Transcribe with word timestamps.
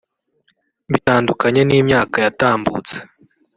Bitandukanye 0.91 1.61
n’imyaka 1.65 2.17
yatambutse 2.25 2.95